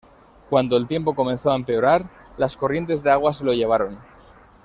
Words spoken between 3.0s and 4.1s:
de agua se lo llevaron.